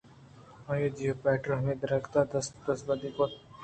آئیءَ 0.69 0.95
جیوپیٹرءَہمے 0.97 1.73
درگتءَدستءُ 1.81 2.63
دزبندی 2.65 3.09
کُت 3.15 3.31